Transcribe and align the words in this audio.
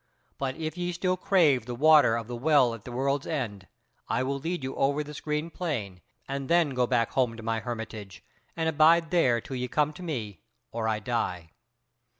But 0.39 0.55
if 0.55 0.79
ye 0.79 0.91
still 0.93 1.15
crave 1.15 1.67
the 1.67 1.75
water 1.75 2.15
of 2.17 2.25
the 2.25 2.35
Well 2.35 2.73
at 2.73 2.85
the 2.85 2.91
World's 2.91 3.27
End, 3.27 3.67
I 4.09 4.23
will 4.23 4.39
lead 4.39 4.63
you 4.63 4.75
over 4.75 5.03
this 5.03 5.21
green 5.21 5.51
plain, 5.51 6.01
and 6.27 6.49
then 6.49 6.71
go 6.71 6.87
back 6.87 7.11
home 7.11 7.37
to 7.37 7.43
mine 7.43 7.61
hermitage, 7.61 8.23
and 8.57 8.67
abide 8.67 9.11
there 9.11 9.39
till 9.39 9.57
ye 9.57 9.67
come 9.67 9.93
to 9.93 10.01
me, 10.01 10.41
or 10.71 10.87
I 10.87 10.97
die." 10.97 11.51